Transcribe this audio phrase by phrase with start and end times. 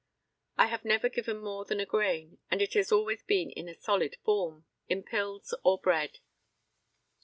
[0.57, 3.75] I have never given more than a grain, and it has always been in a
[3.75, 6.17] solid form in pills or bread.